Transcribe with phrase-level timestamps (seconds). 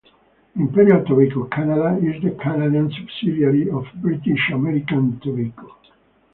[0.55, 5.75] Imperial Tobacco Canada is the Canadian subsidiary of British American Tobacco.